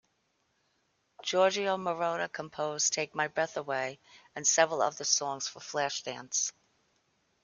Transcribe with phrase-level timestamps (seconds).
[1.21, 3.99] Giorgio Moroder composed "Take My Breath Away"
[4.35, 6.53] and several of the songs for "Flashdance".